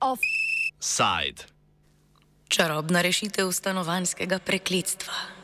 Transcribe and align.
Offside. 0.00 1.44
Čarobna 2.48 3.00
rešitev 3.02 3.52
stanovanskega 3.52 4.38
prekletstva. 4.38 5.37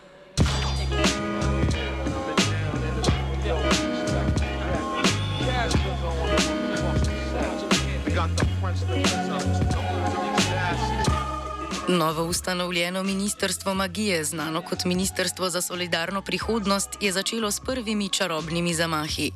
Novo 11.94 12.24
ustanovljeno 12.24 13.02
ministrstvo 13.02 13.74
magije, 13.74 14.24
znano 14.24 14.62
kot 14.62 14.84
Ministrstvo 14.84 15.50
za 15.50 15.60
solidarno 15.60 16.22
prihodnost, 16.22 16.88
je 17.00 17.12
začelo 17.12 17.50
s 17.50 17.60
prvimi 17.60 18.08
čarobnimi 18.08 18.74
zamahi. 18.74 19.30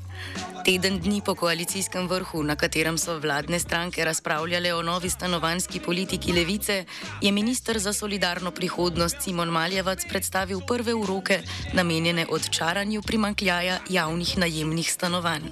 Teden 0.68 0.98
dni 1.00 1.22
po 1.24 1.34
koalicijskem 1.34 2.08
vrhu, 2.08 2.42
na 2.42 2.56
katerem 2.56 2.98
so 2.98 3.18
vladne 3.18 3.58
stranke 3.58 4.04
razpravljale 4.04 4.74
o 4.74 4.82
novi 4.82 5.10
stanovanski 5.10 5.80
politiki 5.80 6.32
levice, 6.32 6.84
je 7.22 7.32
ministr 7.32 7.78
za 7.78 7.92
solidarno 7.92 8.50
prihodnost 8.50 9.22
Simon 9.22 9.48
Maljevac 9.48 10.04
predstavil 10.08 10.60
prve 10.60 10.94
uroke, 10.94 11.40
namenjene 11.72 12.26
odčaranju 12.30 13.02
primankljaja 13.02 13.78
javnih 13.88 14.38
najemnih 14.38 14.92
stanovanj. 14.92 15.42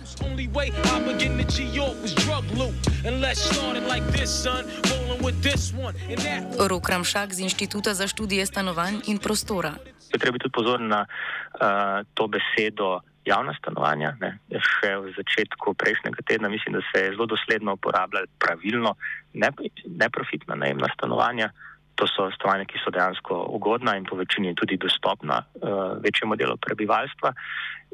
Rok 6.59 6.89
Ramšak 6.89 7.35
z 7.35 7.41
Inštituta 7.41 7.95
za 7.95 8.07
študije 8.07 8.47
stanovanj 8.47 8.95
in 9.07 9.19
prostora. 9.19 9.75
Treba 10.11 10.33
biti 10.33 10.43
tudi 10.43 10.53
pozoren 10.53 10.89
na 10.89 11.07
uh, 11.07 12.07
to 12.15 12.29
besedo 12.29 13.01
javna 13.27 13.55
stanovanja. 13.59 14.15
Ne. 14.21 14.37
Še 14.51 14.95
v 15.03 15.13
začetku 15.17 15.75
prejšnjega 15.75 16.23
tedna 16.27 16.49
mislim, 16.49 16.79
da 16.79 16.83
se 16.89 17.03
je 17.03 17.15
zelo 17.15 17.27
dosledno 17.27 17.75
uporabljalo 17.75 18.31
pravilno 18.39 18.95
neprofitna 19.35 20.55
najemna 20.55 20.89
stanovanja. 20.95 21.51
To 21.97 22.05
so 22.05 22.29
stanovanja, 22.35 22.69
ki 22.69 22.81
so 22.83 22.93
dejansko 22.93 23.39
ugodna 23.57 23.97
in 23.97 24.05
po 24.05 24.19
večini 24.21 24.55
tudi 24.55 24.77
dostopna 24.77 25.41
uh, 25.43 25.97
večjemu 26.05 26.37
delu 26.37 26.57
prebivalstva. 26.61 27.33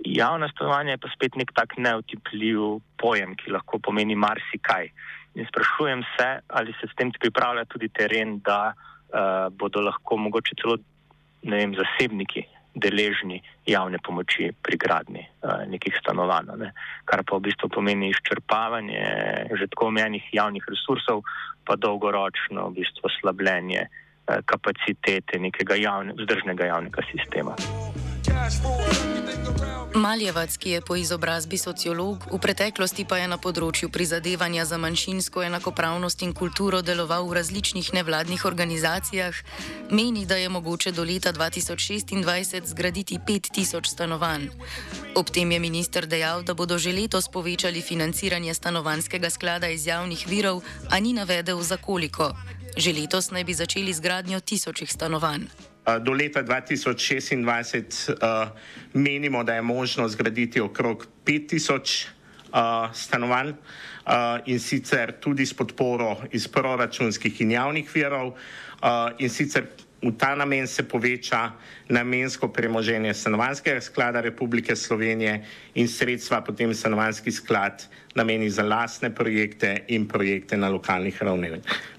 Javna 0.05 0.49
stanovanja 0.51 0.97
je 0.97 1.03
pa 1.05 1.11
spet 1.15 1.39
nek 1.39 1.53
tak 1.55 1.77
neotipljiv 1.79 2.81
pojem, 2.99 3.37
ki 3.39 3.55
lahko 3.55 3.79
pomeni 3.79 4.19
marsikaj. 4.19 4.91
In 5.39 5.47
sprašujem 5.49 6.03
se, 6.17 6.29
ali 6.49 6.75
se 6.81 6.91
s 6.91 6.97
tem 6.99 7.13
pripravlja 7.15 7.65
tudi 7.71 7.89
teren, 7.89 8.41
da 8.45 8.75
uh, 8.75 9.47
bodo 9.55 9.81
lahko 9.87 10.19
mogoče 10.19 10.59
celo 10.61 10.77
vem, 11.47 11.79
zasebniki 11.79 12.45
deležni 12.75 13.43
javne 13.67 13.99
pomoči 14.03 14.51
pri 14.63 14.77
gradni 14.77 15.23
uh, 15.23 15.65
nekih 15.69 15.97
stanovanj, 16.01 16.55
ne? 16.59 16.73
kar 17.05 17.25
pa 17.25 17.37
v 17.37 17.49
bistvu 17.49 17.69
pomeni 17.69 18.11
izčrpavanje 18.11 19.03
že 19.59 19.69
tako 19.73 19.93
omenjenih 19.93 20.31
javnih 20.33 20.65
resursov, 20.69 21.23
pa 21.65 21.77
dolgoročno 21.77 22.71
v 22.71 22.81
bistvu 22.81 23.13
slabljenje 23.21 23.87
uh, 23.87 24.41
kapacitete 24.47 25.39
nekega 25.39 25.77
javne, 25.77 26.17
vzdržnega 26.17 26.73
javnega 26.73 27.05
sistema. 27.13 27.57
Maljevac, 29.95 30.57
ki 30.57 30.71
je 30.71 30.81
po 30.81 30.97
izobrazbi 30.97 31.59
sociolog, 31.59 32.25
v 32.33 32.39
preteklosti 32.41 33.05
pa 33.05 33.21
je 33.21 33.29
na 33.29 33.37
področju 33.37 33.91
prizadevanja 33.93 34.65
za 34.65 34.79
manjšinsko 34.81 35.43
enakopravnost 35.45 36.25
in 36.25 36.33
kulturo 36.33 36.81
deloval 36.83 37.29
v 37.29 37.37
različnih 37.37 37.93
nevladnih 37.93 38.45
organizacijah, 38.49 39.37
meni, 39.91 40.25
da 40.27 40.41
je 40.41 40.49
mogoče 40.49 40.93
do 40.97 41.05
leta 41.05 41.33
2026 41.37 42.73
zgraditi 42.73 43.19
5000 43.21 43.93
stanovanj. 43.93 44.49
Ob 45.15 45.29
tem 45.29 45.53
je 45.53 45.61
minister 45.61 46.09
dejal, 46.09 46.43
da 46.43 46.55
bodo 46.55 46.79
že 46.79 46.93
letos 46.93 47.29
povečali 47.29 47.85
financiranje 47.85 48.55
stanovanskega 48.55 49.31
sklada 49.31 49.69
iz 49.69 49.87
javnih 49.87 50.25
virov, 50.27 50.65
a 50.91 50.99
ni 51.01 51.13
navedel 51.13 51.61
za 51.61 51.77
koliko. 51.77 52.33
Že 52.77 52.97
letos 52.97 53.29
naj 53.31 53.45
bi 53.45 53.55
začeli 53.55 53.93
z 53.93 54.01
gradnjo 54.01 54.41
tisočih 54.41 54.89
stanovanj. 54.89 55.72
Do 55.83 56.13
leta 56.13 56.43
2026 56.47 58.15
uh, 58.15 58.49
menimo, 58.95 59.43
da 59.45 59.55
je 59.55 59.63
možno 59.63 60.09
zgraditi 60.09 60.61
okrog 60.61 61.07
5000 61.27 62.07
uh, 62.53 62.95
stanovanj 62.95 63.53
in 64.47 64.61
sicer 64.61 65.13
tudi 65.21 65.47
s 65.47 65.55
podporo 65.55 66.17
iz 66.33 66.49
proračunskih 66.49 67.41
in 67.41 67.51
javnih 67.51 67.91
virov 67.95 68.33
in 69.19 69.31
sicer 69.31 69.67
v 70.03 70.11
ta 70.19 70.35
namen 70.35 70.67
se 70.67 70.83
poveča 70.83 71.53
namensko 71.89 72.49
premoženje 72.49 73.15
stanovanskega 73.15 73.81
sklada 73.81 74.21
Republike 74.21 74.77
Slovenije 74.77 75.45
in 75.75 75.89
sredstva 75.89 76.41
potem 76.43 76.75
stanovanski 76.75 77.31
sklad 77.31 77.87
nameni 78.15 78.51
za 78.51 78.63
lastne 78.63 79.15
projekte 79.15 79.85
in 79.89 80.09
projekte 80.09 80.57
na 80.57 80.69
lokalnih 80.69 81.23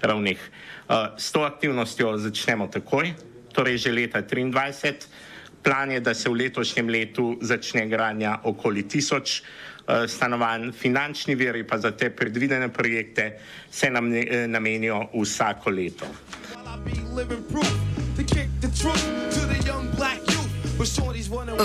ravneh. 0.00 0.40
S 1.16 1.32
to 1.32 1.40
aktivnostjo 1.40 2.18
začnemo 2.18 2.68
takoj 2.68 3.33
torej 3.54 3.78
že 3.78 3.94
leta 3.94 4.22
2023. 4.26 5.32
Plan 5.64 5.88
je, 5.90 6.00
da 6.00 6.12
se 6.12 6.28
v 6.28 6.44
letošnjem 6.44 6.88
letu 6.88 7.38
začne 7.40 7.88
gradnja 7.88 8.44
okoli 8.44 8.84
tisoč 8.84 9.40
uh, 9.40 10.04
stanovanj, 10.04 10.72
finančni 10.76 11.34
viri 11.34 11.64
pa 11.64 11.78
za 11.80 11.96
te 11.96 12.10
predvidene 12.12 12.68
projekte 12.68 13.40
se 13.70 13.88
nam 13.90 14.12
ne, 14.12 14.26
eh, 14.28 14.46
namenijo 14.46 15.08
vsako 15.14 15.70
leto. 15.70 16.04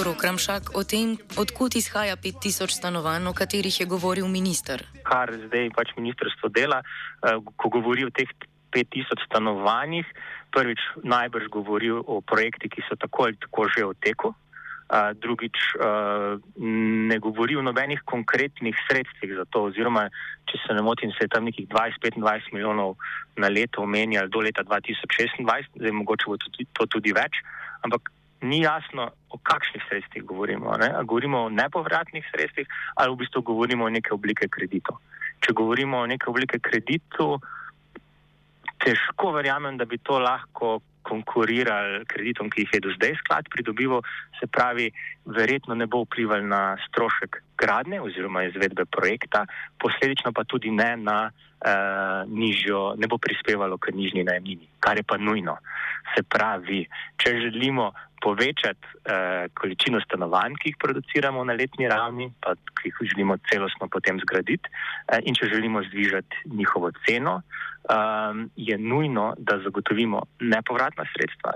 Rok 0.04 0.24
Ramšak 0.24 0.72
o 0.80 0.84
tem, 0.84 1.18
odkud 1.36 1.76
izhaja 1.76 2.16
5000 2.16 2.72
stanovanj, 2.72 3.28
o 3.28 3.34
katerih 3.34 3.80
je 3.80 3.86
govoril 3.86 4.28
minister. 4.32 4.86
Kar 5.04 5.34
zdaj 5.48 5.76
pač 5.76 5.92
ministrstvo 5.98 6.50
dela, 6.56 6.80
uh, 6.80 7.44
ko 7.60 7.68
govori 7.68 8.08
o 8.08 8.14
teh 8.16 8.32
5000 8.72 9.28
stanovanjih, 9.28 10.06
prvič 10.52 10.80
najbrž 11.04 11.50
govoril 11.54 12.04
o 12.06 12.22
projektih, 12.22 12.72
ki 12.72 12.86
so 12.88 12.96
tako 12.96 13.30
ali 13.30 13.38
tako 13.38 13.68
že 13.70 13.86
v 13.86 13.94
teku, 14.02 14.34
uh, 14.34 15.14
drugič 15.14 15.58
uh, 15.78 16.42
ne 17.10 17.18
govori 17.20 17.56
o 17.56 17.62
nobenih 17.62 18.02
konkretnih 18.06 18.76
sredstvih 18.90 19.38
za 19.38 19.46
to, 19.50 19.70
oziroma 19.70 20.10
če 20.50 20.58
se 20.66 20.74
ne 20.74 20.82
motim, 20.82 21.12
se 21.14 21.26
je 21.26 21.34
tam 21.34 21.46
nekih 21.46 21.68
20-25 21.70 22.54
milijonov 22.54 22.98
na 23.38 23.48
leto 23.48 23.82
omenjali 23.82 24.30
do 24.30 24.42
leta 24.42 24.64
2026, 24.64 25.46
zdaj 25.78 25.92
mogoče 25.92 26.26
bo 26.28 26.38
tudi, 26.38 26.66
to 26.74 26.90
tudi 26.90 27.14
več, 27.14 27.44
ampak 27.86 28.10
ni 28.42 28.64
jasno, 28.64 29.12
o 29.30 29.38
kakšnih 29.38 29.84
sredstvih 29.90 30.24
govorimo. 30.24 30.74
Ne? 30.80 30.90
Govorimo 31.04 31.46
o 31.46 31.50
nepovratnih 31.50 32.26
sredstvih 32.32 32.68
ali 32.96 33.14
v 33.14 33.20
bistvu 33.22 33.42
govorimo 33.42 33.86
o 33.86 33.90
neke 33.90 34.14
oblike 34.14 34.48
kreditov. 34.48 34.98
Če 35.44 35.54
govorimo 35.54 36.00
o 36.00 36.08
neke 36.08 36.30
oblike 36.32 36.60
kreditov, 36.60 37.44
težko 38.84 39.34
verjamem, 39.36 39.78
da 39.78 39.86
bi 39.86 39.98
to 39.98 40.20
lahko 40.20 40.80
konkurirali 41.10 42.04
kreditom, 42.06 42.50
ki 42.50 42.66
jih 42.66 42.74
je 42.74 42.82
do 42.86 42.94
zdaj 42.98 43.16
sklad 43.24 43.50
pridobival, 43.54 44.04
se 44.40 44.48
pravi, 44.48 44.90
verjetno 45.26 45.76
ne 45.76 45.88
bo 45.88 46.04
vplival 46.06 46.46
na 46.48 46.78
strošek 46.88 47.42
gradne 47.60 48.02
oziroma 48.02 48.44
izvedbe 48.48 48.86
projekta, 48.86 49.46
posledično 49.80 50.32
pa 50.32 50.44
tudi 50.44 50.72
ne 50.72 50.96
na 50.98 51.20
uh, 51.30 52.28
nižjo, 52.28 52.96
ne 52.98 53.08
bo 53.08 53.18
prispevalo 53.18 53.78
k 53.78 53.92
nižji 53.94 54.24
najemnini, 54.24 54.70
kar 54.80 54.98
je 54.98 55.04
pa 55.04 55.18
nujno. 55.18 55.58
Se 56.16 56.24
pravi, 56.24 56.86
če 57.18 57.36
želimo 57.46 57.92
povečati 58.24 58.88
uh, 58.88 59.48
količino 59.56 60.02
stanovanj, 60.04 60.58
ki 60.60 60.74
jih 60.74 60.80
produciramo 60.80 61.44
na 61.48 61.56
letni 61.56 61.88
ravni, 61.88 62.32
pa 62.44 62.56
ki 62.80 62.92
jih 62.92 63.04
želimo 63.14 63.38
celostno 63.52 63.88
potem 63.88 64.20
zgraditi, 64.24 64.72
uh, 64.72 65.20
in 65.24 65.36
če 65.36 65.52
želimo 65.54 65.84
zvižati 65.92 66.48
njihovo 66.56 66.92
ceno, 67.08 67.42
um, 67.90 68.50
je 68.56 68.78
nujno, 68.78 69.34
da 69.38 69.60
zagotovimo 69.64 70.24
nepovratna 70.40 71.06
sredstva 71.14 71.54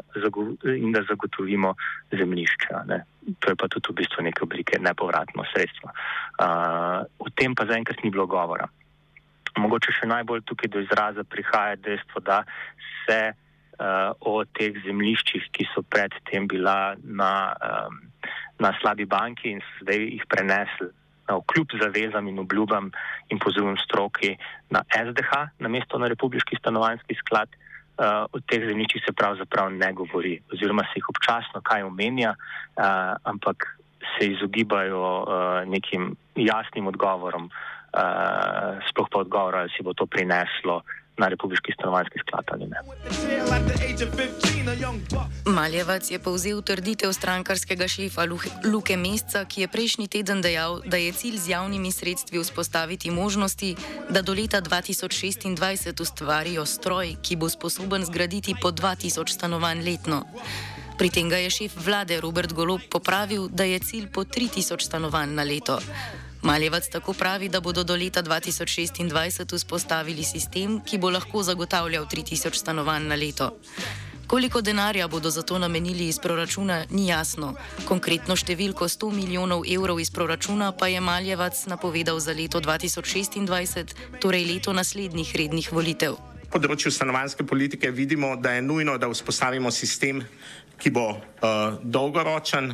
in 0.76 0.92
da 0.92 1.04
zagotovimo 1.10 1.76
zemljišča. 2.12 2.84
Ne. 2.88 3.04
To 3.40 3.52
je 3.52 3.56
pa 3.56 3.68
tudi 3.72 3.92
v 3.92 3.98
bistvu 4.04 4.24
neke 4.24 4.44
oblike 4.44 4.80
nepovratno 4.80 5.46
sredstvo. 5.54 5.92
Uh, 6.40 7.08
o 7.20 7.32
tem 7.32 7.56
pa 7.56 7.66
zaenkrat 7.66 8.04
ni 8.04 8.12
bilo 8.12 8.28
govora. 8.28 8.68
Mogoče 9.58 9.94
še 9.94 10.10
najbolj 10.10 10.44
tukaj 10.50 10.72
do 10.74 10.82
izraza 10.82 11.24
prihaja 11.24 11.78
dejstvo, 11.78 12.24
da 12.26 12.42
se 13.06 13.20
uh, 13.32 14.12
o 14.20 14.44
teh 14.58 14.76
zemljiščih, 14.84 15.52
ki 15.54 15.70
so 15.72 15.86
predtem 15.86 16.50
bila 16.50 16.98
na, 17.04 17.54
um, 17.62 18.02
na 18.60 18.74
slabi 18.82 19.06
banki 19.06 19.54
in 19.54 19.64
so 19.64 19.86
zdaj 19.86 20.04
jih 20.04 20.28
prenesli 20.28 20.92
kljub 21.28 21.68
zavezam 21.82 22.28
in 22.28 22.40
obljubam 22.40 22.92
in 23.30 23.40
pozivom 23.40 23.78
stroki 23.78 24.38
na 24.70 24.84
SDH, 24.92 25.32
na 25.60 25.70
mesto 25.70 25.98
na 25.98 26.08
Republiki 26.08 26.56
stanovanjski 26.60 27.16
sklad, 27.16 27.50
uh, 27.98 28.26
o 28.32 28.40
teh 28.50 28.66
zemljiščih 28.68 29.04
se 29.06 29.14
pravzaprav 29.14 29.72
ne 29.74 29.92
govori, 29.94 30.38
oziroma 30.54 30.86
se 30.90 31.00
jih 31.00 31.10
občasno 31.10 31.62
kaj 31.62 31.84
omenja, 31.84 32.36
uh, 32.36 33.14
ampak 33.24 33.68
se 34.14 34.28
izogibajo 34.32 35.04
uh, 35.04 35.70
nekim 35.70 36.16
jasnim 36.36 36.88
odgovorom, 36.88 37.50
uh, 37.50 38.82
sploh 38.90 39.10
pa 39.12 39.24
odgovor, 39.26 39.56
ali 39.56 39.74
si 39.76 39.84
bo 39.84 39.94
to 39.94 40.06
prineslo 40.06 40.82
na 41.18 41.28
republiški 41.28 41.74
stanovanjski 41.74 42.20
sklad 42.20 42.46
ali 42.52 42.66
ne. 42.68 42.78
Maljevac 45.46 46.12
je 46.12 46.20
povzel 46.20 46.62
trditev 46.62 47.14
strankarskega 47.14 47.88
šefa 47.88 48.26
Luke 48.66 48.98
Mesca, 48.98 49.46
ki 49.46 49.62
je 49.62 49.68
prejšnji 49.68 50.08
teden 50.08 50.42
dejal, 50.42 50.82
da 50.86 50.98
je 50.98 51.12
cilj 51.12 51.38
z 51.38 51.50
javnimi 51.50 51.92
sredstvi 51.92 52.40
vzpostaviti 52.44 53.12
možnosti, 53.12 53.76
da 54.10 54.22
do 54.22 54.34
leta 54.34 54.62
2026 54.62 56.02
ustvarijo 56.02 56.66
stroj, 56.66 57.16
ki 57.22 57.36
bo 57.36 57.50
sposoben 57.50 58.06
zgraditi 58.06 58.56
po 58.62 58.72
2000 58.72 59.30
stanovanj 59.30 59.84
letno. 59.84 60.24
Pri 60.98 61.10
tem 61.10 61.30
ga 61.30 61.38
je 61.42 61.50
šef 61.50 61.74
vlade 61.86 62.20
Robert 62.22 62.54
Golob 62.54 62.82
popravil, 62.90 63.48
da 63.50 63.64
je 63.64 63.80
cilj 63.80 64.08
po 64.14 64.24
3000 64.24 64.82
stanovanj 64.82 65.34
na 65.34 65.44
leto. 65.44 65.80
Maljevac 66.44 66.90
tako 66.92 67.14
pravi, 67.14 67.50
da 67.50 67.62
bodo 67.62 67.84
do 67.84 67.96
leta 67.96 68.24
2026 68.24 69.56
vzpostavili 69.56 70.24
sistem, 70.24 70.82
ki 70.86 70.98
bo 70.98 71.10
lahko 71.10 71.44
zagotavljal 71.44 72.06
3000 72.06 72.54
stanovanj 72.54 73.08
na 73.08 73.16
leto. 73.16 73.52
Koliko 74.28 74.62
denarja 74.62 75.08
bodo 75.08 75.30
za 75.30 75.42
to 75.42 75.60
namenili 75.60 76.08
iz 76.08 76.20
proračuna, 76.20 76.86
ni 76.90 77.08
jasno. 77.08 77.54
Konkretno 77.86 78.36
številko 78.36 78.88
100 78.88 79.12
milijonov 79.14 79.62
evrov 79.70 80.00
iz 80.00 80.10
proračuna 80.12 80.72
pa 80.72 80.88
je 80.88 81.02
Maljevac 81.02 81.66
napovedal 81.68 82.20
za 82.20 82.34
leto 82.34 82.62
2026, 82.62 83.94
torej 84.20 84.46
leto 84.46 84.74
naslednjih 84.74 85.36
rednih 85.36 85.70
volitev. 85.72 86.18
Na 86.44 86.60
področju 86.60 86.92
stanovanske 86.94 87.44
politike 87.50 87.92
vidimo, 87.92 88.36
da 88.38 88.52
je 88.54 88.62
nujno, 88.62 88.98
da 88.98 89.08
vzpostavimo 89.10 89.72
sistem, 89.72 90.22
ki 90.84 90.92
bo 90.92 91.16
uh, 91.16 91.80
dolgoročen, 91.80 92.74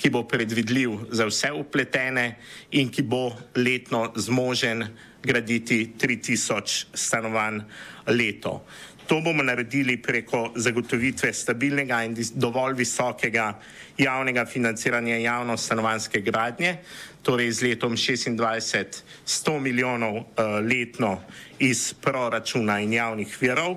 ki 0.00 0.08
bo 0.08 0.24
predvidljiv 0.24 1.12
za 1.12 1.26
vse 1.28 1.52
upletene 1.52 2.38
in 2.72 2.88
ki 2.88 3.02
bo 3.04 3.34
letno 3.54 4.06
zmožen 4.16 4.86
graditi 5.20 5.92
3000 6.00 6.86
stanovanj 6.96 7.60
leto. 8.08 8.64
To 9.10 9.18
bomo 9.20 9.42
naredili 9.42 9.98
preko 10.00 10.52
zagotovitve 10.56 11.32
stabilnega 11.32 11.98
in 12.06 12.14
dovolj 12.34 12.78
visokega 12.78 13.58
javnega 13.98 14.46
financiranja 14.46 15.18
javno 15.18 15.56
stanovanske 15.56 16.20
gradnje, 16.20 16.78
torej 17.22 17.50
z 17.50 17.62
letom 17.62 17.96
26 17.96 19.02
100 19.26 19.58
milijonov 19.60 20.16
uh, 20.16 20.24
letno 20.64 21.18
iz 21.58 21.92
proračuna 21.92 22.80
in 22.80 22.92
javnih 22.92 23.36
virov. 23.42 23.76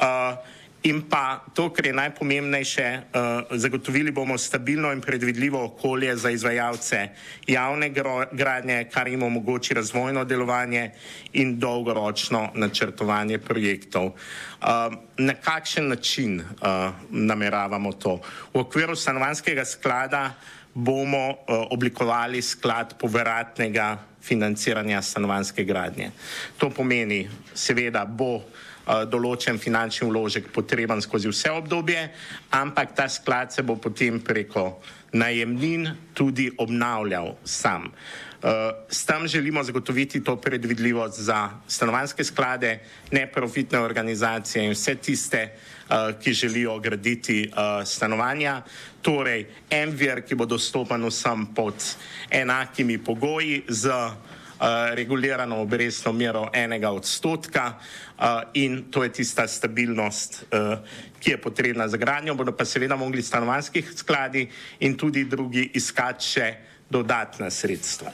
Uh, 0.00 0.40
In 0.82 1.02
pa 1.04 1.44
to, 1.52 1.68
kar 1.68 1.86
je 1.86 1.92
najpomembnejše, 1.92 2.86
uh, 3.12 3.44
zagotovili 3.52 4.10
bomo 4.10 4.38
stabilno 4.38 4.92
in 4.92 5.00
predvidljivo 5.00 5.64
okolje 5.64 6.16
za 6.16 6.30
izvajalce 6.30 7.08
javne 7.46 7.90
gradnje, 8.32 8.88
kar 8.92 9.08
jim 9.08 9.22
omogoči 9.22 9.74
razvojno 9.74 10.24
delovanje 10.24 10.90
in 11.32 11.58
dolgoročno 11.58 12.48
načrtovanje 12.54 13.38
projektov. 13.38 14.04
Uh, 14.06 14.16
na 15.18 15.34
kakšen 15.34 15.88
način 15.88 16.40
uh, 16.40 16.94
nameravamo 17.10 17.92
to? 17.92 18.20
V 18.54 18.58
okviru 18.58 18.96
stanovanskega 18.96 19.64
sklada 19.64 20.34
bomo 20.74 21.34
oblikovali 21.46 22.42
sklad 22.42 22.94
povratnega 22.98 23.98
financiranja 24.22 25.02
stanovanske 25.02 25.64
gradnje. 25.64 26.10
To 26.58 26.70
pomeni, 26.70 27.28
seveda, 27.54 28.04
bo 28.04 28.38
Eh, 28.38 28.69
določen 29.10 29.58
finančni 29.58 30.08
vložek 30.08 30.48
potreben 30.54 31.02
skozi 31.04 31.30
vse 31.30 31.52
obdobje, 31.52 32.08
ampak 32.50 32.94
ta 32.96 33.08
sklad 33.08 33.52
se 33.52 33.62
bo 33.62 33.76
potem 33.76 34.20
preko 34.20 34.80
najemnin 35.12 35.88
tudi 36.14 36.50
obnavljal 36.58 37.34
sam. 37.44 37.90
Uh, 38.40 38.72
s 38.88 39.04
tem 39.04 39.28
želimo 39.28 39.62
zagotoviti 39.62 40.24
to 40.24 40.36
predvidljivost 40.36 41.20
za 41.20 41.50
stanovanske 41.68 42.24
sklade, 42.24 42.78
neprofitne 43.12 43.78
organizacije 43.78 44.64
in 44.64 44.72
vse 44.72 44.94
tiste, 44.94 45.42
uh, 45.50 46.16
ki 46.20 46.32
želijo 46.32 46.78
graditi 46.78 47.50
stanovanja. 47.84 48.62
Torej, 49.02 49.46
en 49.70 49.90
vir, 49.90 50.22
ki 50.24 50.34
bo 50.34 50.46
dostopen 50.46 51.04
vsem 51.04 51.46
pod 51.54 51.74
enakimi 52.30 52.98
pogoji 52.98 53.62
z 53.68 53.90
Eh, 53.90 54.39
regulirano 54.94 55.56
obrestno 55.56 56.12
mero 56.12 56.50
enega 56.52 56.90
odstotka 56.92 57.78
uh, 58.18 58.24
in 58.52 58.90
to 58.90 59.04
je 59.04 59.12
tista 59.12 59.48
stabilnost, 59.48 60.44
uh, 60.52 60.78
ki 61.20 61.30
je 61.30 61.40
potrebna 61.40 61.88
za 61.88 61.96
gradnjo. 61.96 62.34
Bodo 62.34 62.52
pa 62.52 62.64
seveda 62.64 62.96
mogli 62.96 63.22
stanovanskih 63.22 63.92
skladi 63.96 64.50
in 64.80 64.96
tudi 64.96 65.24
drugi 65.24 65.70
iskati 65.74 66.24
še 66.24 66.54
dodatna 66.90 67.50
sredstva. 67.50 68.12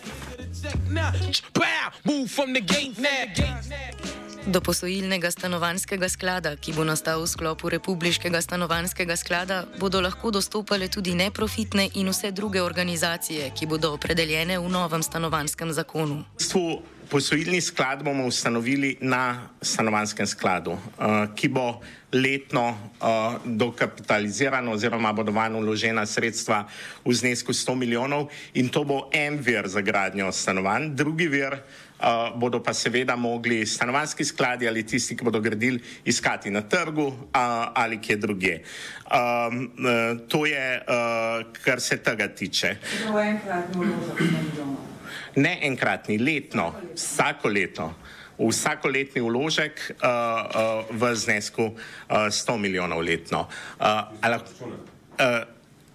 Do 4.46 4.60
posojilnega 4.60 5.30
stanovanskega 5.30 6.06
sklada, 6.08 6.52
ki 6.54 6.70
bo 6.72 6.84
nastal 6.86 7.18
v 7.18 7.26
sklopu 7.26 7.66
Republiškega 7.66 8.38
stanovanskega 8.38 9.16
sklada, 9.18 9.64
bodo 9.82 9.98
lahko 10.00 10.30
dostopale 10.30 10.86
tudi 10.86 11.18
neprofitne 11.18 11.88
in 11.98 12.06
vse 12.14 12.30
druge 12.30 12.62
organizacije, 12.62 13.50
ki 13.50 13.66
bodo 13.66 13.90
opredeljene 13.98 14.58
v 14.62 14.70
novem 14.70 15.02
stanovanskem 15.02 15.72
zakonu. 15.74 16.22
Posojilni 17.10 17.60
sklad 17.60 18.02
bomo 18.02 18.26
ustanovili 18.26 18.96
na 19.00 19.48
stanovanskem 19.62 20.26
skladu, 20.26 20.72
uh, 20.72 20.80
ki 21.34 21.48
bo 21.48 21.80
letno 22.12 22.68
uh, 22.68 23.36
dokapitaliziran 23.44 24.68
oziroma 24.68 25.12
bodo 25.12 25.32
vanj 25.32 25.60
vložena 25.60 26.06
sredstva 26.06 26.64
v 27.04 27.14
znesku 27.14 27.52
100 27.52 27.74
milijonov 27.74 28.30
in 28.54 28.68
to 28.68 28.84
bo 28.84 29.10
en 29.12 29.38
vir 29.38 29.68
za 29.68 29.80
gradnjo 29.80 30.32
stanovanj. 30.32 30.94
Drugi 30.94 31.28
vir 31.28 31.54
uh, 31.54 32.34
bodo 32.34 32.62
pa 32.62 32.74
seveda 32.74 33.16
mogli 33.16 33.66
stanovanski 33.66 34.24
skladi 34.24 34.68
ali 34.68 34.82
tisti, 34.82 35.16
ki 35.16 35.24
bodo 35.24 35.40
gradili, 35.40 35.82
iskati 36.04 36.50
na 36.50 36.62
trgu 36.62 37.06
uh, 37.06 37.16
ali 37.74 38.00
kje 38.00 38.16
druge. 38.16 38.58
Um, 39.06 39.70
uh, 39.78 40.18
to 40.28 40.46
je, 40.46 40.82
uh, 40.82 41.52
kar 41.62 41.80
se 41.80 42.02
tega 42.02 42.28
tiče. 42.28 42.76
Ne 45.36 45.58
enkratni, 45.66 46.18
letno, 46.18 46.72
vsako 46.94 47.48
leto. 47.48 47.94
Vsako 48.36 48.88
letni 48.92 49.22
vložek 49.24 49.80
uh, 49.80 49.96
uh, 49.96 50.90
v 50.90 51.14
znesku 51.16 51.70
uh, 51.72 52.28
100 52.28 52.56
milijonov 52.60 53.00
letno. 53.00 53.46
Uh, 53.80 53.86
ali, 54.20 54.36
uh, 54.36 55.48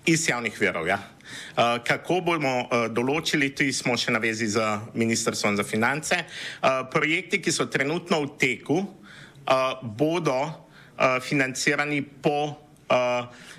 iz 0.06 0.30
javnih 0.30 0.58
verov, 0.62 0.88
ja. 0.88 0.98
Uh, 0.98 1.78
kako 1.86 2.22
bomo 2.26 2.56
uh, 2.66 2.88
določili, 2.90 3.52
tu 3.56 3.68
smo 3.74 3.94
še 3.98 4.12
na 4.12 4.20
vezi 4.20 4.50
z 4.50 4.64
Ministrstvom 4.98 5.60
za 5.60 5.64
finance. 5.64 6.18
Uh, 6.18 6.82
projekti, 6.90 7.42
ki 7.44 7.54
so 7.54 7.70
trenutno 7.70 8.24
v 8.26 8.34
teku, 8.42 8.82
uh, 8.82 9.78
bodo 9.86 10.40
uh, 10.42 11.22
financirani 11.22 12.02
po 12.02 12.38
uh, 12.50 12.71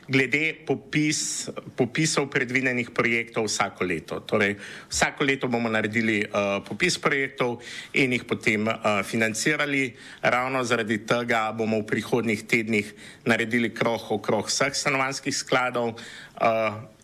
glede 0.09 0.67
popis, 0.67 1.49
popisov 1.77 2.29
predvidenih 2.29 2.91
projektov 2.91 3.47
vsako 3.49 3.85
leto. 3.85 4.21
Torej, 4.21 4.59
vsako 4.91 5.25
leto 5.25 5.49
bomo 5.49 5.71
naredili 5.73 6.21
uh, 6.21 6.61
popis 6.67 6.99
projektov 6.99 7.63
in 7.97 8.13
jih 8.13 8.25
potem 8.29 8.69
uh, 8.69 9.01
financirali. 9.07 9.95
Ravno 10.21 10.65
zaradi 10.65 11.07
tega 11.07 11.53
bomo 11.57 11.81
v 11.81 11.89
prihodnih 11.89 12.45
tednih 12.45 12.87
naredili 13.25 13.73
krok 13.73 14.11
okrog 14.11 14.51
vseh 14.51 14.75
stanovanskih 14.75 15.35
skladov. 15.35 15.97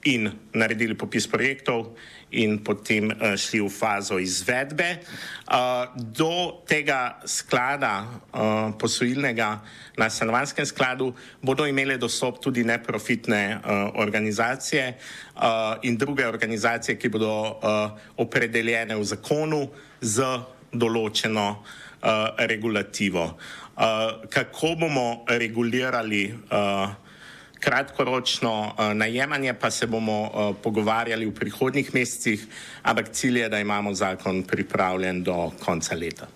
In 0.09 0.31
naredili 0.57 0.97
popis 0.97 1.27
projektov 1.29 1.93
in 2.31 2.61
potem 2.65 3.09
uh, 3.09 3.37
šli 3.37 3.61
v 3.61 3.69
fazo 3.73 4.19
izvedbe. 4.21 5.01
Uh, 5.49 5.89
do 5.97 6.61
tega 6.69 7.21
sklada 7.25 8.05
uh, 8.05 8.73
posojilnega 8.77 9.49
na 9.97 10.09
stanovanskem 10.09 10.65
skladu 10.65 11.13
bodo 11.41 11.67
imele 11.69 11.97
dostop 11.99 12.41
tudi 12.41 12.65
neprofitne 12.65 13.61
organizacije 13.99 14.95
in 15.83 15.97
druge 15.99 16.27
organizacije, 16.27 16.95
ki 16.95 17.09
bodo 17.11 17.59
opredeljene 18.17 18.95
v 18.95 19.03
zakonu 19.03 19.67
z 20.01 20.23
določeno 20.71 21.65
regulativo. 22.39 23.27
Kako 24.31 24.71
bomo 24.79 25.27
regulirali 25.27 26.31
kratkoročno 27.61 28.73
uh, 28.79 28.93
najemanje, 28.95 29.55
pa 29.55 29.71
se 29.71 29.87
bomo 29.87 30.23
uh, 30.23 30.57
pogovarjali 30.63 31.27
v 31.27 31.35
prihodnih 31.35 31.95
mesecih, 31.95 32.47
ampak 32.83 33.13
cilj 33.13 33.39
je, 33.39 33.49
da 33.49 33.61
imamo 33.61 33.95
zakon 33.95 34.43
pripravljen 34.43 35.23
do 35.23 35.51
konca 35.65 35.95
leta. 35.95 36.27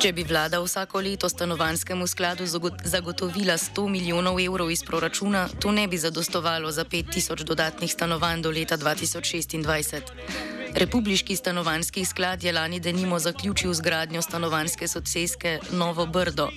Če 0.00 0.12
bi 0.12 0.24
vlada 0.24 0.60
vsako 0.60 1.00
leto 1.00 1.28
stanovanskemu 1.28 2.06
skladu 2.06 2.46
zagotovila 2.84 3.56
100 3.58 3.88
milijonov 3.88 4.40
evrov 4.40 4.70
iz 4.70 4.82
proračuna, 4.84 5.48
to 5.60 5.72
ne 5.72 5.86
bi 5.88 5.98
zadostovalo 5.98 6.72
za 6.72 6.84
5000 6.84 7.44
dodatnih 7.44 7.92
stanovanj 7.92 8.42
do 8.42 8.50
leta 8.50 8.76
2026. 8.76 10.53
Republiški 10.76 11.36
stanovanski 11.36 12.04
sklad 12.04 12.44
je 12.44 12.52
lani 12.52 12.80
denimo 12.80 13.18
zaključil 13.18 13.72
zgradnjo 13.72 14.22
stanovanske 14.22 14.88
soceske 14.88 15.58
Novo 15.72 16.06
Brdo. 16.06 16.48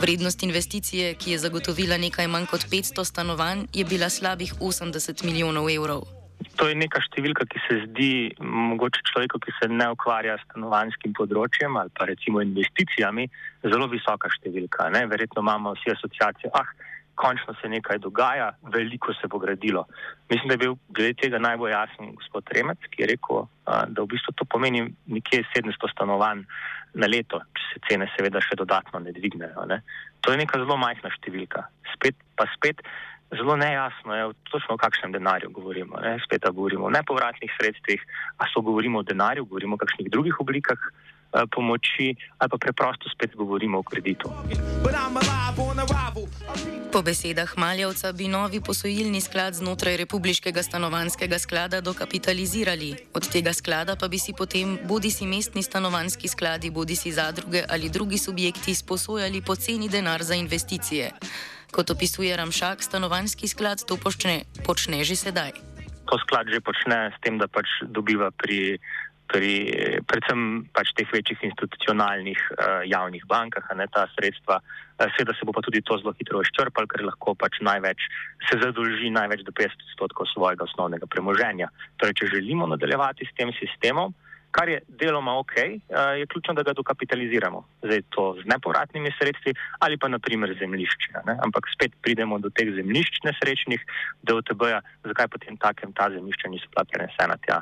Vrednost 0.00 0.42
investicije, 0.42 1.14
ki 1.14 1.30
je 1.30 1.38
zagotovila 1.38 1.96
nekaj 1.98 2.28
manj 2.28 2.46
kot 2.46 2.60
500 2.60 3.04
stanovanj, 3.04 3.66
je 3.72 3.84
bila 3.84 4.08
slabih 4.08 4.54
80 4.60 5.24
milijonov 5.24 5.70
evrov. 5.70 6.02
to 6.56 6.68
je 6.68 6.74
neka 6.74 7.00
številka, 7.04 7.44
ki 7.52 7.60
se 7.68 7.74
zdi 7.84 8.10
mogoče 8.40 9.02
človeku, 9.10 9.40
ki 9.44 9.52
se 9.58 9.68
ne 9.68 9.88
ukvarja 9.92 10.36
s 10.38 10.44
stanovanskim 10.48 11.12
področjem 11.16 11.76
ali 11.76 11.92
pa 11.96 12.08
recimo 12.08 12.42
investicijami, 12.44 13.28
zelo 13.64 13.88
visoka 13.92 14.30
številka. 14.38 14.88
Ne? 14.94 15.06
Verjetno 15.10 15.44
imamo 15.44 15.74
vsi 15.76 15.92
asociacije, 15.96 16.52
ah, 16.54 16.68
končno 17.16 17.54
se 17.60 17.68
nekaj 17.68 17.98
dogaja, 18.04 18.50
veliko 18.72 19.14
se 19.14 19.28
bo 19.28 19.38
gradilo. 19.38 19.86
Mislim, 20.30 20.48
da 20.48 20.54
je 20.54 20.62
bil 20.64 20.74
glede 20.88 21.14
tega 21.22 21.38
najbolj 21.38 21.72
jasen 21.72 22.14
gospod 22.14 22.52
Remec, 22.54 22.88
ki 22.90 23.02
je 23.02 23.10
rekel, 23.12 23.46
da 23.66 24.02
v 24.02 24.08
bistvu 24.12 24.36
to 24.36 24.44
pomeni 24.44 24.84
nekje 25.06 25.42
700 25.56 25.92
stanovanj 25.92 26.44
na 26.94 27.08
leto, 27.10 27.40
če 27.56 27.66
se 27.72 27.82
cene 27.88 28.08
seveda 28.14 28.40
še 28.44 28.58
dodatno 28.60 29.00
ne 29.04 29.12
dvignejo. 29.16 29.66
Ne? 29.72 29.82
To 30.24 30.32
je 30.32 30.40
neka 30.40 30.60
zelo 30.62 30.78
majhna 30.80 31.12
številka. 31.16 31.66
Spet, 31.94 32.16
pa 32.36 32.48
spet 32.54 32.84
zelo 33.34 33.56
nejasno 33.58 34.14
je, 34.14 34.28
točno 34.52 34.76
o 34.76 34.80
kakšnem 34.80 35.12
denarju 35.16 35.50
govorimo. 35.50 35.98
Ne? 36.04 36.16
Spet 36.24 36.46
govorimo 36.46 36.86
o 36.86 36.94
nepovratnih 36.94 37.52
sredstvih, 37.58 38.06
a 38.38 38.48
so 38.52 38.62
govorimo 38.62 39.02
o 39.02 39.06
denarju, 39.06 39.48
govorimo 39.50 39.76
o 39.76 39.82
kakšnih 39.82 40.10
drugih 40.12 40.40
oblikah 40.40 40.90
pomoči, 41.50 42.14
ali 42.38 42.50
pa 42.50 42.58
preprosto 42.58 43.08
spet 43.08 43.34
govorimo 43.34 43.78
o 43.78 43.82
kreditu. 43.82 44.30
Po 46.92 47.02
besedah 47.02 47.58
Maljavca 47.58 48.12
bi 48.12 48.28
novi 48.28 48.60
posojilni 48.60 49.20
sklad 49.20 49.54
znotraj 49.54 49.96
Republiškega 49.96 50.62
stanovanskega 50.62 51.38
sklada 51.38 51.80
dokapitalizirali. 51.80 52.96
Od 53.14 53.28
tega 53.32 53.52
sklada 53.52 53.96
pa 53.96 54.08
bi 54.08 54.18
si 54.18 54.32
potem 54.32 54.78
bodi 54.84 55.10
si 55.10 55.26
mestni 55.26 55.62
stanovanski 55.62 56.28
skladi, 56.28 56.70
bodi 56.70 56.96
si 56.96 57.12
zadruge 57.12 57.64
ali 57.68 57.90
drugi 57.90 58.18
subjekti 58.18 58.74
sposojali 58.74 59.42
poceni 59.42 59.88
denar 59.88 60.22
za 60.22 60.34
investicije. 60.34 61.10
Kot 61.70 61.90
opisuje 61.90 62.36
Ramšak, 62.36 62.82
stanovanski 62.82 63.48
sklad 63.48 63.84
to 63.84 63.96
počne, 63.96 64.44
počne 64.64 65.04
že 65.04 65.16
sedaj. 65.16 65.52
To 66.06 66.14
sklad 66.22 66.46
že 66.46 66.60
počne 66.62 67.10
s 67.10 67.18
tem, 67.20 67.38
da 67.38 67.50
pač 67.50 67.66
dobiva 67.82 68.30
pri, 68.30 68.78
pri 69.30 69.52
predvsem 70.08 70.66
pač 70.74 70.92
teh 70.96 71.08
večjih 71.12 71.44
institucionalnih 71.50 72.40
uh, 72.54 72.82
javnih 72.86 73.24
bankah 73.28 73.64
ne, 73.76 73.86
ta 73.92 74.06
sredstva. 74.14 74.60
Uh, 74.62 74.86
Seveda 74.96 75.34
se 75.36 75.44
bo 75.44 75.52
pa 75.52 75.60
tudi 75.60 75.82
to 75.84 75.98
zelo 76.00 76.14
hitro 76.16 76.40
izčrpalo, 76.40 76.88
ker 76.88 77.04
lahko 77.04 77.34
pač 77.36 77.60
največ 77.60 78.06
se 78.48 78.56
zadolži 78.62 79.10
največ 79.12 79.44
do 79.44 79.52
50 79.52 79.84
odstotkov 79.90 80.30
svojega 80.32 80.64
osnovnega 80.64 81.08
premoženja. 81.12 81.68
Torej, 82.00 82.16
če 82.16 82.32
želimo 82.38 82.68
nadaljevati 82.70 83.28
s 83.28 83.36
tem 83.36 83.52
sistemom, 83.60 84.14
kar 84.56 84.72
je 84.72 84.80
deloma 84.88 85.36
ok, 85.36 85.56
eh, 85.60 85.76
je 86.22 86.26
ključno, 86.32 86.54
da 86.56 86.64
ga 86.64 86.72
dokapitaliziramo. 86.72 87.60
Zdaj 87.84 88.02
to 88.16 88.24
z 88.40 88.48
nepovratnimi 88.48 89.12
sredstvi 89.18 89.52
ali 89.84 90.00
pa 90.00 90.08
naprimer 90.08 90.56
zemljišče. 90.60 91.12
Ampak 91.44 91.68
spet 91.74 91.92
pridemo 92.00 92.38
do 92.38 92.48
teh 92.48 92.72
zemljišč 92.72 93.20
nesrečnih, 93.28 93.84
do 94.22 94.40
OTB-ja, 94.40 94.80
zakaj 95.04 95.28
potem 95.28 95.60
takem 95.60 95.92
ta 95.92 96.08
zemljišča 96.08 96.48
niso 96.48 96.72
bila 96.72 96.88
prenesena 96.88 97.36
tja. 97.44 97.60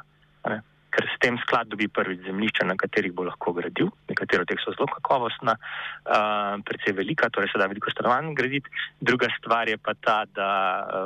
Ker 0.95 1.09
s 1.11 1.17
tem 1.19 1.35
sklad 1.43 1.67
dobi 1.67 1.89
prvič 1.91 2.23
zemljišča, 2.23 2.67
na 2.69 2.77
katerih 2.79 3.11
bo 3.11 3.25
lahko 3.27 3.51
gradil. 3.57 3.91
Nekatero 4.07 4.45
od 4.47 4.51
teh 4.51 4.61
so 4.63 4.71
zelo 4.77 4.87
kakovostna, 4.93 5.57
uh, 5.59 6.55
predvsej 6.63 6.95
velika, 6.95 7.31
torej 7.35 7.51
se 7.51 7.59
da 7.59 7.67
veliko 7.67 7.91
stanovanj 7.91 8.31
graditi. 8.39 8.71
Druga 9.01 9.27
stvar 9.39 9.69
je 9.69 9.79
pa 9.79 9.97
ta, 9.99 10.23
da 10.31 10.51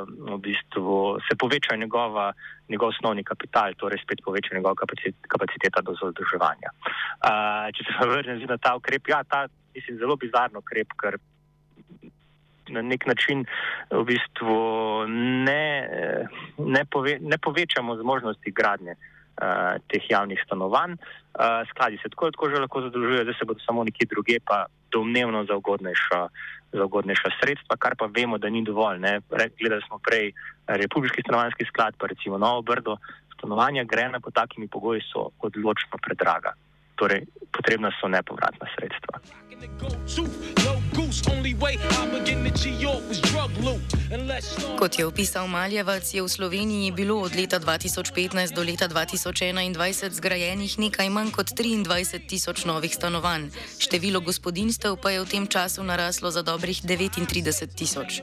uh, 0.05 0.13
v 0.35 0.37
bistvu 0.45 1.17
se 1.25 1.37
poveča 1.41 1.79
njegova, 1.81 2.29
njegov 2.69 2.93
osnovni 2.93 3.25
kapital, 3.25 3.73
torej 3.81 4.03
spet 4.03 4.21
poveča 4.25 4.53
njegova 4.53 4.77
kapacit, 4.77 5.17
kapaciteta 5.27 5.81
do 5.81 5.97
zadrževanja. 5.97 6.69
Uh, 7.25 7.73
če 7.73 7.89
se 7.89 8.09
vrnem 8.13 8.45
na 8.45 8.61
ta 8.61 8.77
ukrep, 8.77 9.09
ja, 9.09 9.23
ta 9.25 9.47
je 9.73 9.97
zelo 9.97 10.19
bizarno 10.21 10.61
ukrep, 10.61 10.93
ker. 11.01 11.17
Na 12.69 12.83
nek 12.85 13.07
način 13.09 13.47
v 13.89 14.03
bistvu 14.05 14.55
ne, 15.09 15.63
ne, 16.61 16.83
pove, 16.85 17.15
ne 17.17 17.39
povečamo 17.41 17.95
zmožnosti 17.97 18.53
gradnje 18.53 18.93
uh, 18.93 19.07
uh, 19.41 19.79
teh 19.87 20.03
javnih 20.09 20.41
stanovanj. 20.45 20.91
Uh, 20.93 21.63
skladi 21.69 21.97
se 22.03 22.09
tako, 22.09 22.31
tako 22.31 22.49
že 22.49 22.61
lahko 22.63 22.81
zadolžujejo, 22.81 23.23
da 23.23 23.33
se 23.33 23.45
bodo 23.45 23.59
samo 23.65 23.83
nekje 23.83 24.07
druge, 24.11 24.39
pa 24.45 24.65
domnevno 24.91 25.45
za 25.45 25.55
ugodnejša, 25.55 26.19
za 26.73 26.85
ugodnejša 26.85 27.29
sredstva, 27.41 27.77
kar 27.77 27.95
pa 27.95 28.09
vemo, 28.15 28.37
da 28.37 28.49
ni 28.49 28.63
dovolj. 28.63 28.99
Ne. 28.99 29.19
Gledali 29.59 29.81
smo 29.87 29.99
prej 29.99 30.31
Republiki 30.67 31.21
stanovanski 31.21 31.65
sklad, 31.65 31.93
pa 31.97 32.07
recimo 32.07 32.37
Novo 32.37 32.61
Brdo. 32.61 32.97
Stanovanja 33.37 33.83
grena 33.83 34.19
pod 34.19 34.33
takimi 34.33 34.67
pogoji 34.67 35.01
so 35.13 35.29
odločno 35.39 35.97
predraga. 36.03 36.53
Torej, 36.95 37.23
potrebna 37.55 37.91
so 38.01 38.07
nepovratna 38.07 38.67
sredstva. 38.75 39.19
Kot 44.79 44.99
je 44.99 45.05
opisal 45.05 45.47
Maljevac, 45.47 46.13
je 46.13 46.21
v 46.21 46.29
Sloveniji 46.29 46.91
bilo 46.91 47.17
od 47.25 47.33
leta 47.35 47.57
2015 47.59 48.53
do 48.53 48.61
leta 48.61 48.85
2021 48.85 50.13
zgrajenih 50.13 50.79
nekaj 50.79 51.09
manj 51.09 51.31
kot 51.33 51.49
23 51.57 52.29
tisoč 52.29 52.65
novih 52.69 52.93
stanovanj, 52.93 53.49
število 53.81 54.21
gospodinstev 54.21 55.01
pa 55.01 55.09
je 55.09 55.25
v 55.25 55.29
tem 55.29 55.45
času 55.49 55.81
naraslo 55.81 56.29
za 56.29 56.45
dobrih 56.45 56.77
39 56.77 57.73
tisoč. 57.73 58.21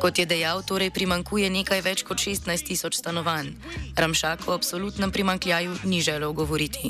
Kot 0.00 0.18
je 0.18 0.24
dejal, 0.24 0.64
torej 0.64 0.96
primankuje 0.96 1.52
nekaj 1.52 1.84
več 1.84 2.08
kot 2.08 2.16
16 2.16 2.48
tisoč 2.64 3.04
stanovanj. 3.04 3.52
Ramšak 4.00 4.48
o 4.48 4.56
absolutnem 4.56 5.12
primankljaju 5.12 5.76
ni 5.84 6.00
želel 6.00 6.32
govoriti. 6.32 6.88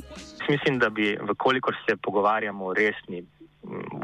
Mislim, 0.49 0.79
da 0.79 0.91
bi, 0.91 1.19
vkolikor 1.19 1.75
se 1.89 1.97
pogovarjamo 1.97 2.67
o 2.67 2.75
resni 2.75 3.27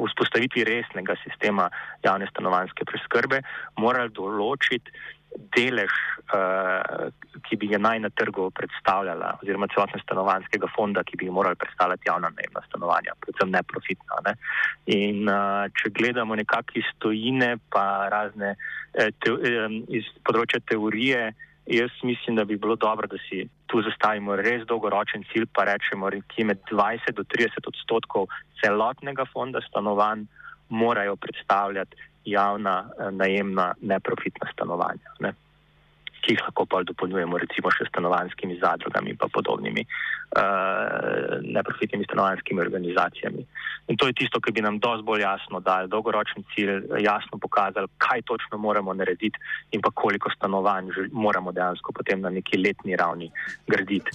vzpostavitvi 0.01 0.65
resnega 0.65 1.17
sistema 1.25 1.69
javne 2.05 2.29
stanovanske 2.31 2.87
preskrbe, 2.89 3.43
morali 3.79 4.13
določiti 4.17 4.93
delež, 5.55 5.93
uh, 6.35 7.11
ki 7.47 7.59
bi 7.61 7.69
ga 7.71 7.79
naj 7.79 8.01
na 8.03 8.11
trgu 8.19 8.49
predstavljala, 8.57 9.37
oziroma 9.43 9.69
celotnega 9.71 10.03
stanovanskega 10.03 10.71
fonda, 10.75 11.05
ki 11.07 11.21
bi 11.21 11.29
ga 11.29 11.35
morali 11.37 11.59
predstavljati 11.61 12.09
javna 12.11 12.33
najemna 12.35 12.63
stanovanja, 12.67 13.15
predvsem 13.23 13.53
neprofitna. 13.55 14.19
Ne? 14.27 14.35
In 14.97 15.31
uh, 15.31 15.69
če 15.79 15.93
gledamo 15.95 16.39
nekakšne 16.41 16.83
stojine, 16.97 17.53
pa 17.71 17.85
razne 18.13 18.57
eh, 18.57 19.13
te, 19.23 19.31
eh, 19.31 19.79
iz 20.01 20.11
področja 20.27 20.63
teorije, 20.67 21.31
jaz 21.71 21.91
mislim, 22.03 22.37
da 22.37 22.45
bi 22.45 22.57
bilo 22.57 22.77
dobro, 22.77 23.07
da 23.07 23.17
si 23.29 23.49
tu 23.67 23.83
zastavimo 23.83 24.37
res 24.37 24.67
dolgoročen 24.67 25.25
cilj, 25.33 25.47
pa 25.55 25.65
rečemo, 25.65 26.11
da 26.11 26.45
med 26.45 26.59
20 26.71 27.13
do 27.13 27.23
30 27.23 27.69
odstotkov 27.73 28.27
celotnega 28.61 29.25
fonda 29.33 29.61
stanovanj 29.69 30.25
morajo 30.69 31.17
predstavljati 31.17 31.97
javna 32.25 32.89
eh, 32.89 33.11
najemna 33.11 33.75
neprofitna 33.81 34.53
stanovanja. 34.53 35.15
Ne 35.21 35.35
ki 36.23 36.35
jih 36.35 36.43
lahko 36.47 36.67
pa 36.67 36.83
dopolnjujemo 36.87 37.39
recimo 37.39 37.73
še 37.75 37.89
stanovanskimi 37.89 38.59
zadrugami 38.61 39.15
in 39.15 39.19
podobnimi 39.21 39.85
uh, 39.85 41.41
neprofitnimi 41.43 42.05
stanovanskimi 42.05 42.61
organizacijami. 42.61 43.47
In 43.89 43.97
to 43.97 44.07
je 44.07 44.13
tisto, 44.13 44.41
ki 44.41 44.53
bi 44.53 44.63
nam 44.63 44.79
dosti 44.79 45.05
bolj 45.05 45.25
jasno 45.25 45.61
dal 45.61 45.89
dolgoročni 45.89 46.45
cilj, 46.55 46.87
jasno 47.03 47.39
pokazal, 47.43 47.89
kaj 47.99 48.23
točno 48.23 48.59
moramo 48.59 48.95
narediti 48.95 49.39
in 49.73 49.81
pa 49.81 49.91
koliko 49.91 50.31
stanovanj 50.37 50.93
moramo 51.13 51.53
dejansko 51.53 51.93
potem 51.93 52.21
na 52.21 52.31
neki 52.31 52.59
letni 52.59 52.97
ravni 52.97 53.31
graditi. 53.67 54.11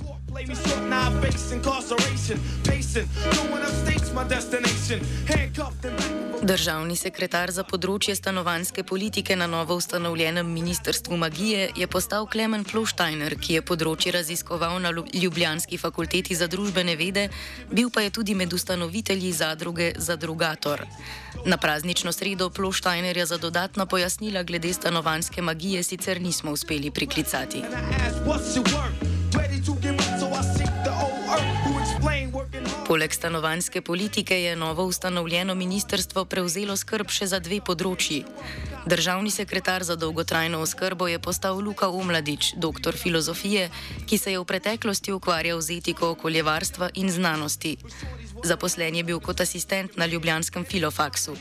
Državni 6.45 6.95
sekretar 6.95 7.51
za 7.51 7.63
področje 7.67 8.15
stanovanske 8.15 8.83
politike 8.83 9.35
na 9.35 9.47
novo 9.47 9.75
ustanovljenem 9.75 10.47
ministrstvu 10.53 11.17
magije 11.17 11.69
je 11.75 11.88
postal 11.96 12.28
Klemen 12.28 12.66
Ploštajner, 12.68 13.38
ki 13.40 13.54
je 13.56 13.62
področje 13.64 14.12
raziskoval 14.12 14.82
na 14.84 14.90
Ljubljanski 14.92 15.78
fakulteti 15.80 16.36
za 16.36 16.50
družbene 16.52 16.98
vede, 17.00 17.30
bil 17.72 17.88
pa 17.88 18.04
je 18.04 18.12
tudi 18.18 18.36
med 18.36 18.52
ustanovitelji 18.52 19.32
zadruge 19.32 19.94
Zadrugator. 19.96 20.84
Na 21.48 21.56
praznično 21.56 22.12
sredo 22.12 22.50
Ploštajnerja 22.52 23.30
za 23.32 23.40
dodatna 23.40 23.86
pojasnila 23.88 24.44
glede 24.44 24.74
stanovanske 24.75 25.40
magije 25.42 25.84
sicer 25.88 26.20
nismo 26.20 26.52
uspeli 26.52 26.92
priklicati. 26.92 27.64
Poleg 32.96 33.14
stanovanske 33.14 33.82
politike 33.82 34.36
je 34.42 34.56
novo 34.56 34.84
ustanovljeno 34.86 35.56
ministrstvo 35.56 36.25
prevzelo 36.25 36.75
skrb 36.80 37.10
še 37.12 37.25
za 37.28 37.42
dve 37.44 37.58
področji. 37.60 38.22
Državni 38.88 39.34
sekretar 39.36 39.84
za 39.84 39.98
dolgotrajno 40.00 40.62
oskrbo 40.64 41.10
je 41.12 41.20
postal 41.20 41.60
Luka 41.60 41.90
Umladič, 41.92 42.54
doktor 42.56 42.96
filozofije, 42.96 43.66
ki 44.08 44.18
se 44.18 44.32
je 44.32 44.40
v 44.40 44.46
preteklosti 44.48 45.12
ukvarjal 45.12 45.60
z 45.60 45.75
etiko 45.82 46.14
okoljevarstva 46.16 46.88
in 47.02 47.12
znanosti. 47.12 47.74
Zaposlen 48.48 48.96
je 48.96 49.04
bil 49.04 49.20
kot 49.20 49.44
asistent 49.44 50.00
na 50.00 50.08
Ljubljanskem 50.08 50.64
filofaksu. 50.64 51.36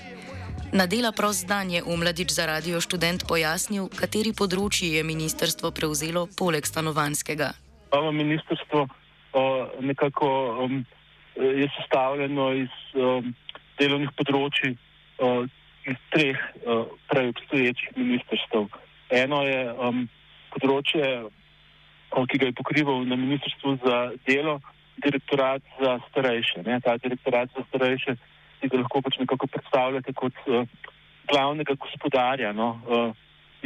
Na 0.73 0.89
dela 0.91 1.13
prost 1.15 1.47
dan 1.47 1.71
je 1.71 1.85
Umladič 1.87 2.35
za 2.35 2.49
radio 2.51 2.83
študent 2.83 3.29
pojasnil, 3.31 3.87
kateri 3.95 4.35
področji 4.35 4.91
je 4.97 5.07
ministrstvo 5.07 5.71
prevzelo 5.71 6.27
poleg 6.35 6.67
stanovanskega. 6.67 7.53
Ministrstvo 7.95 8.83
uh, 8.83 9.71
nekako 9.79 10.35
um, 10.67 10.83
je 11.37 11.69
sestavljeno 11.76 12.53
iz 12.53 12.73
um, 12.95 13.35
delovnih 13.79 14.11
področji. 14.17 14.76
Uh, 15.19 15.47
iz 15.87 15.97
treh 16.11 16.38
uh, 16.64 16.87
prej 17.09 17.29
obstoječih 17.29 17.88
ministrstv. 17.97 18.64
Eno 19.11 19.43
je 19.45 19.73
um, 19.73 20.07
področje 20.55 21.09
ki 22.14 22.38
ga 22.38 22.47
je 22.47 22.55
pokrival 22.55 23.03
na 23.11 23.17
Ministrstvu 23.19 23.75
za 23.83 24.14
delo, 24.26 24.61
direktorat 25.03 25.62
za 25.81 25.99
starejše. 26.11 26.62
Ne? 26.62 26.79
Ta 26.81 26.95
direktorat 26.97 27.50
za 27.57 27.64
starejše 27.69 28.14
si 28.61 28.71
ga 28.71 28.79
lahko 28.79 29.03
pač 29.03 29.19
nekako 29.19 29.50
predstavljate 29.50 30.14
kot 30.14 30.38
uh, 30.47 30.62
glavnega 31.26 31.75
gospodarja 31.75 32.53
no? 32.55 32.79
uh, 32.87 33.11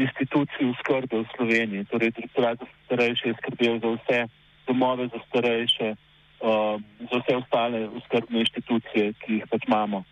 institucij 0.00 0.64
v 0.64 0.74
skrbi 0.80 1.20
v 1.20 1.30
Sloveniji. 1.36 1.88
Torej, 1.92 2.16
direktorat 2.16 2.58
za 2.64 2.68
starejše 2.88 3.28
je 3.28 3.38
skrbel 3.42 3.78
za 3.84 3.94
vse 3.98 4.18
domove 4.64 5.12
za 5.12 5.20
starejše, 5.28 5.92
uh, 5.92 6.07
za 6.40 7.18
vse 7.18 7.36
ostale 7.36 7.88
skrbne 8.06 8.40
institucije, 8.40 9.12
ki 9.22 9.40
jih 9.40 9.46
pač 9.50 9.66
imamo. 9.66 10.04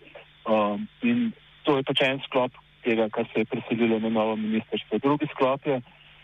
Uh, 0.47 0.81
in 1.03 1.33
to 1.63 1.77
je 1.77 1.83
pač 1.87 2.03
en 2.07 2.21
sklop 2.27 2.55
tega, 2.87 3.09
kar 3.11 3.27
se 3.33 3.43
je 3.43 3.51
preselilo 3.51 3.99
na 3.99 4.09
novo 4.09 4.37
ministrstvo. 4.37 4.99
Drugi 4.99 5.27
sklop 5.35 5.67
je 5.67 5.81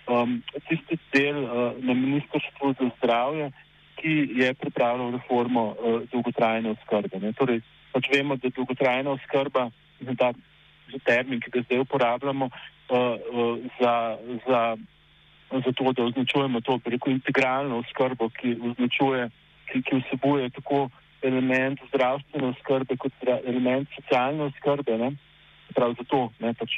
um, 0.07 0.43
tisti 0.69 0.99
del 1.13 1.43
uh, 1.45 1.75
na 1.79 1.95
ministrstvu 1.95 2.75
za 2.79 2.91
zdravje, 2.99 3.51
ki 3.99 4.15
je 4.39 4.55
pripravljal 4.55 5.11
reformo 5.19 5.65
uh, 5.71 6.01
dolgotrajne 6.13 6.71
oskrbe. 6.71 7.19
Ne. 7.23 7.33
Torej, 7.39 7.63
pač 7.93 8.09
vemo, 8.15 8.37
da 8.37 8.51
dolgotrajna 8.51 9.11
oskrba, 9.19 9.71
ta 10.19 10.33
termin, 11.07 11.41
ki 11.41 11.51
ga 11.51 11.63
zdaj 11.67 11.85
uporabljamo, 11.85 12.49
uh, 12.49 12.97
uh, 12.97 13.59
za, 13.81 13.95
za, 14.47 14.63
za 15.51 15.73
to, 15.73 15.93
da 15.93 16.05
označujemo 16.05 16.61
to 16.61 16.79
preko 16.79 17.11
integralno 17.11 17.83
oskrbo, 17.83 18.31
ki, 18.39 18.57
označuje, 18.71 19.29
ki, 19.29 19.42
ki 19.81 20.03
vsebuje 20.03 20.51
tako 20.51 20.91
element 21.23 21.81
zdravstvene 21.89 22.53
oskrbe 22.53 22.97
kot 22.97 23.13
element 23.47 23.89
socialne 23.97 24.51
oskrbe. 24.53 24.99
Ne 24.99 25.13
prav 25.73 25.95
zato 25.99 26.31
ne, 26.41 26.53
pač, 26.55 26.77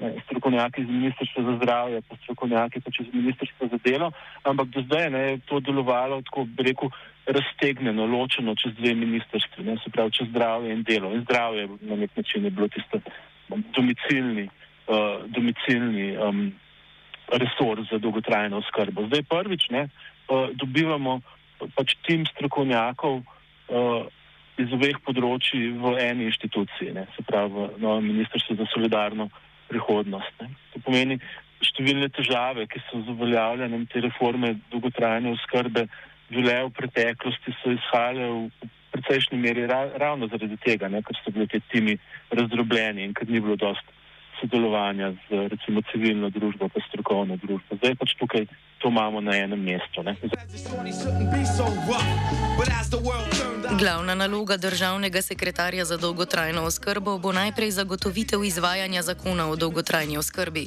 ne, 0.00 0.12
strokovnjaki 0.26 0.82
iz 0.82 0.88
Ministrstva 0.88 1.42
za 1.42 1.56
zdravje, 1.56 2.02
pa 2.08 2.16
strokovnjaki 2.22 2.80
pač 2.84 3.00
iz 3.00 3.10
Ministrstva 3.12 3.68
za 3.72 3.78
delo, 3.84 4.10
ampak 4.44 4.70
do 4.74 4.84
zdaj 4.86 5.10
ne, 5.10 5.22
je 5.30 5.42
to 5.48 5.60
delovalo 5.60 6.20
tako, 6.28 6.44
bi 6.44 6.68
rekel, 6.70 6.92
raztegnjeno, 7.24 8.04
ločeno 8.06 8.52
čez 8.60 8.74
dve 8.76 8.92
ministrstvi, 8.94 9.64
ne, 9.64 9.78
se 9.80 9.90
pravi 9.90 10.12
čez 10.12 10.28
zdravje 10.28 10.74
in 10.76 10.82
delo. 10.84 11.14
In 11.14 11.22
zdravje 11.24 11.68
na 11.80 11.96
nek 11.96 12.16
način 12.16 12.44
je 12.44 12.50
bilo 12.50 12.68
tisto 12.68 13.00
domicilni, 13.48 14.44
uh, 14.44 15.24
domicilni 15.32 16.10
um, 16.20 16.50
resor 17.32 17.80
za 17.90 17.98
dolgotrajno 17.98 18.60
oskrbo. 18.60 19.06
Zdaj 19.06 19.22
prvič 19.22 19.70
ne, 19.70 19.88
uh, 19.88 20.52
dobivamo 20.52 21.20
pač 21.76 21.96
tim 22.06 22.26
strokovnjakov, 22.32 23.22
uh, 23.22 24.04
iz 24.60 24.74
obeh 24.74 24.98
področji 25.06 25.72
v 25.80 25.94
eni 25.98 26.28
inštituciji, 26.30 26.92
ne, 26.94 27.08
se 27.16 27.24
pravi 27.26 27.50
v 27.54 27.80
novem 27.82 28.12
ministrstvu 28.12 28.58
za 28.60 28.68
solidarno 28.70 29.28
prihodnost. 29.70 30.34
Ne. 30.42 30.52
To 30.74 30.82
pomeni 30.86 31.18
številne 31.64 32.10
težave, 32.14 32.68
ki 32.70 32.82
so 32.86 33.00
z 33.02 33.14
uveljavljanjem 33.14 33.86
te 33.90 34.04
reforme 34.04 34.54
dolgotrajne 34.70 35.32
oskrbe 35.34 35.88
bile 36.30 36.54
v 36.68 36.72
preteklosti, 36.76 37.54
so 37.60 37.74
izhajale 37.74 38.28
v 38.30 38.70
precejšnji 38.94 39.38
meri 39.40 39.66
ra, 39.66 39.84
ravno 39.98 40.28
zaradi 40.30 40.58
tega, 40.62 40.88
ne, 40.92 41.02
ker 41.02 41.18
so 41.18 41.34
bili 41.34 41.48
ti 41.50 41.60
timi 41.72 41.98
razdrobljeni 42.30 43.04
in 43.04 43.14
ker 43.16 43.28
ni 43.30 43.42
bilo 43.42 43.56
dost 43.58 43.86
sodelovanja 44.40 45.12
z 45.26 45.46
recimo 45.50 45.82
civilno 45.90 46.30
družbo, 46.30 46.68
pa 46.68 46.82
strokovno 46.88 47.38
družbo. 47.42 47.78
Zdaj 47.80 47.98
pač 47.98 48.14
tukaj 48.20 48.46
to 48.84 48.90
imamo 48.90 49.20
na 49.20 49.36
enem 49.36 49.62
mestu. 49.62 50.02
Ne. 50.02 50.16
Glavna 53.78 54.14
naloga 54.14 54.56
državnega 54.56 55.22
sekretarja 55.22 55.84
za 55.84 55.96
dolgotrajno 55.96 56.62
oskrbo 56.62 57.18
bo 57.18 57.32
najprej 57.32 57.70
zagotovitev 57.70 58.44
izvajanja 58.44 59.02
zakona 59.02 59.48
o 59.48 59.56
dolgotrajni 59.56 60.18
oskrbi. 60.18 60.66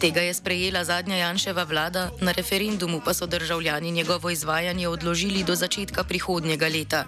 Tega 0.00 0.20
je 0.20 0.34
sprejela 0.34 0.84
zadnja 0.84 1.16
Janševa 1.16 1.62
vlada, 1.64 2.10
na 2.20 2.32
referendumu 2.32 3.00
pa 3.04 3.14
so 3.14 3.26
državljani 3.26 3.90
njegovo 3.90 4.30
izvajanje 4.30 4.88
odložili 4.88 5.44
do 5.44 5.54
začetka 5.54 6.04
prihodnjega 6.04 6.68
leta. 6.68 7.04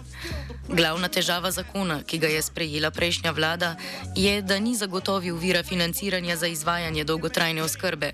Glavna 0.68 1.08
težava 1.08 1.50
zakona, 1.50 2.02
ki 2.02 2.18
ga 2.18 2.26
je 2.26 2.42
sprejela 2.42 2.90
prejšnja 2.90 3.30
vlada, 3.30 3.76
je, 4.16 4.42
da 4.42 4.58
ni 4.58 4.74
zagotovil 4.76 5.36
vira 5.36 5.62
financiranja 5.62 6.36
za 6.36 6.46
izvajanje 6.46 7.04
dolgotrajne 7.04 7.62
oskrbe. 7.62 8.12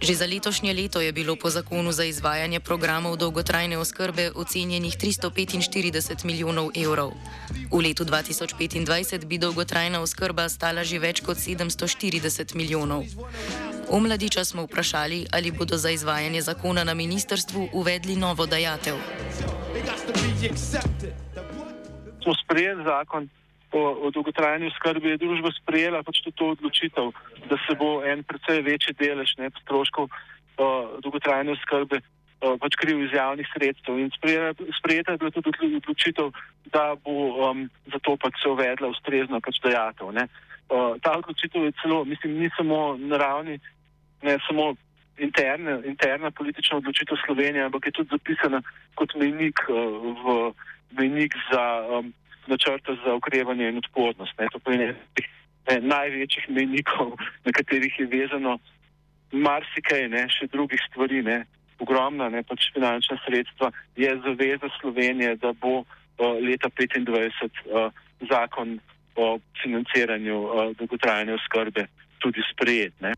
Že 0.00 0.14
za 0.14 0.26
letošnje 0.26 0.72
leto 0.76 1.00
je 1.00 1.12
bilo 1.12 1.36
po 1.36 1.50
zakonu 1.50 1.92
za 1.92 2.04
izvajanje 2.04 2.60
programov 2.60 3.16
dolgotrajne 3.16 3.78
oskrbe 3.78 4.30
ocenjenih 4.34 4.96
345 4.96 6.24
milijonov 6.24 6.70
evrov. 6.76 7.12
V 7.72 7.80
letu 7.80 8.04
2025 8.04 9.24
bi 9.24 9.38
dolgotrajna 9.38 10.00
oskrba 10.00 10.48
stala 10.48 10.84
že 10.84 10.98
več 10.98 11.24
kot 11.24 11.40
740 11.40 12.54
milijonov. 12.54 13.08
O 13.90 14.00
mladiča 14.00 14.44
smo 14.44 14.62
vprašali, 14.62 15.26
ali 15.32 15.50
bodo 15.50 15.76
za 15.76 15.90
izvajanje 15.90 16.40
zakona 16.40 16.84
na 16.84 16.94
ministrstvu 16.94 17.68
uvedli 17.72 18.16
novo 18.16 18.46
dajatev. 18.46 18.96
Smo 22.22 22.32
sprejeli 22.44 22.84
zakon 22.84 23.28
o, 23.72 23.80
o 24.02 24.10
dolgotrajni 24.10 24.66
oskrbi, 24.66 25.08
je 25.08 25.16
družba 25.16 25.50
sprejela 25.62 26.02
pač 26.02 26.22
to 26.34 26.44
odločitev 26.46 27.12
da 27.48 27.56
se 27.66 27.74
bo 27.74 28.02
en 28.04 28.22
precej 28.24 28.62
večji 28.62 28.94
delež 28.98 29.36
ne, 29.38 29.50
stroškov 29.62 30.08
uh, 30.10 30.98
dolgotrajne 31.02 31.54
oskrbe 31.54 32.00
uh, 32.00 32.56
pač 32.60 32.74
kriv 32.80 33.02
iz 33.04 33.14
javnih 33.14 33.46
sredstev. 33.54 33.98
In 33.98 34.10
sprejeta 34.78 35.14
je 35.14 35.18
bila 35.18 35.30
tudi 35.30 35.76
odločitev, 35.80 36.32
da 36.74 36.94
bo 37.04 37.14
um, 37.50 37.68
zato 37.92 38.16
pač 38.16 38.42
se 38.42 38.50
uvedla 38.50 38.90
ustrezno 38.90 39.40
pač 39.40 39.60
dejatev. 39.62 40.10
Uh, 40.10 40.98
ta 41.02 41.16
odločitev 41.18 41.68
je 41.68 41.76
celo, 41.82 42.04
mislim, 42.04 42.38
ni 42.42 42.50
samo 42.56 42.96
na 42.98 43.16
ravni, 43.22 43.60
ne 44.22 44.38
samo 44.46 44.74
interne, 45.18 45.80
interna 45.84 46.30
politična 46.30 46.76
odločitev 46.76 47.16
Slovenije, 47.26 47.64
ampak 47.64 47.86
je 47.86 47.92
tudi 47.92 48.08
zapisana 48.12 48.62
kot 48.94 49.14
mejnik, 49.14 49.60
uh, 49.68 49.76
v, 50.24 50.52
mejnik 50.98 51.34
za 51.52 51.64
um, 51.98 52.12
načrte 52.46 52.96
za 53.04 53.14
okrevanje 53.14 53.68
in 53.68 53.78
odpornost. 53.78 54.38
Ne. 54.38 54.48
To 54.52 54.58
pomeni, 54.58 54.92
ne, 55.70 55.80
največjih 55.80 56.48
mejnikov, 56.48 57.16
na 57.44 57.52
katerih 57.52 57.98
je 57.98 58.06
vezano 58.06 58.58
marsikaj, 59.32 60.08
ne, 60.08 60.26
še 60.30 60.48
drugih 60.52 60.80
stvari, 60.90 61.22
ne, 61.22 61.44
ogromna 61.82 62.28
ne, 62.32 62.42
pač 62.46 62.70
finančna 62.74 63.18
sredstva, 63.24 63.72
je 63.96 64.12
zaveza 64.24 64.70
Slovenije, 64.80 65.36
da 65.42 65.52
bo 65.52 65.82
uh, 65.82 65.86
leta 66.40 66.70
2025 66.78 67.64
uh, 67.66 67.90
zakon 68.30 68.78
o 69.16 69.38
financiranju 69.62 70.36
uh, 70.40 70.72
dolgotrajne 70.78 71.34
oskrbe 71.34 71.88
tudi 72.18 72.42
sprejet. 72.52 72.94
Ne. 73.00 73.12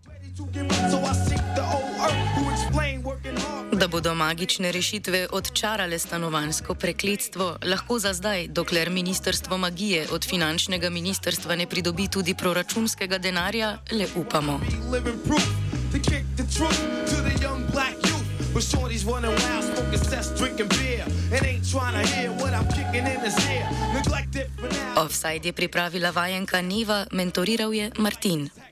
Da 3.72 3.88
bodo 3.88 4.14
magične 4.14 4.72
rešitve 4.72 5.28
odčarale 5.30 5.98
stanovansko 5.98 6.74
prekletstvo, 6.74 7.58
lahko 7.64 7.98
za 7.98 8.12
zdaj, 8.14 8.48
dokler 8.48 8.90
Ministrstvo 8.90 9.58
magije 9.58 10.06
od 10.12 10.24
finančnega 10.24 10.90
ministrstva 10.90 11.56
ne 11.56 11.66
pridobi 11.66 12.08
tudi 12.08 12.34
proračunskega 12.34 13.18
denarja, 13.18 13.78
le 13.92 14.06
upamo. 14.16 14.60
Offside 24.96 25.48
je 25.48 25.52
pripravila 25.52 26.10
vajenka 26.10 26.62
Neva, 26.62 27.06
mentoriral 27.12 27.74
je 27.74 27.90
Martin. 27.98 28.58